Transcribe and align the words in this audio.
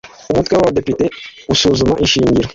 umutwe 0.31 0.53
w 0.55 0.61
abadepite 0.61 1.05
usuzuma 1.53 1.95
ishingiro 2.05 2.47